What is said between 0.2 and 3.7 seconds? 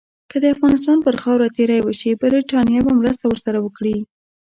که د افغانستان پر خاوره تیری وشي، برټانیه به مرسته ورسره